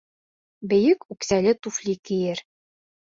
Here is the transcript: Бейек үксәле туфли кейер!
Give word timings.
Бейек 0.71 1.05
үксәле 1.15 1.53
туфли 1.67 1.97
кейер! 2.11 2.43